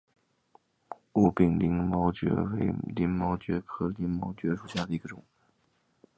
[1.13, 5.23] 无柄鳞毛蕨为鳞毛蕨科鳞毛蕨属下的一个种。